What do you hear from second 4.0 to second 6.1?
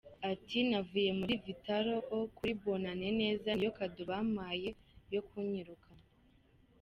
bampaye yo kunyirukana.